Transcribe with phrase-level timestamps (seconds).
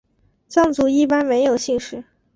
[0.47, 2.03] 藏族一般没有姓氏。